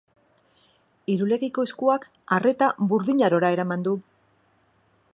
Irulegiko 1.15 1.67
eskuak 1.69 2.09
arreta 2.39 2.73
Burdin 2.95 3.25
Arora 3.31 3.55
eraman 3.59 3.89
du. 3.91 3.97